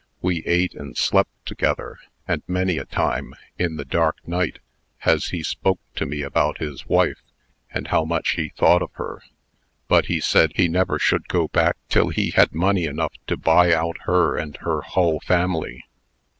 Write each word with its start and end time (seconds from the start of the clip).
We 0.19 0.41
ate 0.47 0.73
and 0.73 0.97
slept 0.97 1.29
together, 1.45 1.99
and 2.27 2.41
many 2.47 2.79
a 2.79 2.85
time, 2.85 3.35
in 3.59 3.75
the 3.77 3.85
dark 3.85 4.17
night, 4.27 4.57
has 4.97 5.27
he 5.27 5.43
spoke 5.43 5.79
to 5.93 6.07
me 6.07 6.23
about 6.23 6.57
his 6.57 6.87
wife, 6.87 7.21
and 7.71 7.85
how 7.89 8.05
much 8.05 8.31
he 8.31 8.49
thought 8.49 8.81
of 8.81 8.89
her; 8.93 9.21
but 9.87 10.07
he 10.07 10.19
said 10.19 10.53
he 10.55 10.67
never 10.67 10.97
should 10.97 11.27
go 11.27 11.49
back 11.49 11.77
till 11.87 12.09
he 12.09 12.31
had 12.31 12.51
money 12.55 12.85
enough 12.85 13.13
to 13.27 13.37
buy 13.37 13.73
out 13.75 13.97
her 14.05 14.35
and 14.37 14.57
her 14.61 14.81
hull 14.81 15.19
family. 15.19 15.83